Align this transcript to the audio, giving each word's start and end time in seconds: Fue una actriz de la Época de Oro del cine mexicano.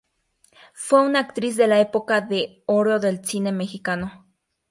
Fue 0.73 1.03
una 1.07 1.19
actriz 1.19 1.57
de 1.57 1.67
la 1.67 1.79
Época 1.79 2.21
de 2.21 2.63
Oro 2.65 2.99
del 2.99 3.23
cine 3.23 3.51
mexicano. 3.51 4.25